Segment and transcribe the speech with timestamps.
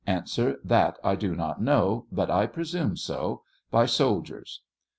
[0.63, 4.71] That I do notknow, but I presume so; by soldiers, Q.